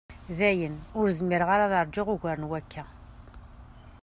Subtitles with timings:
[0.37, 2.83] Dayen, ur zmireɣ ad rjuɣ ugar n wakka.